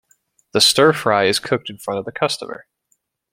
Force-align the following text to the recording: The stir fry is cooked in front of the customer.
The 0.53 0.61
stir 0.61 0.93
fry 0.93 1.25
is 1.25 1.37
cooked 1.37 1.69
in 1.69 1.77
front 1.77 1.99
of 1.99 2.05
the 2.05 2.11
customer. 2.11 2.65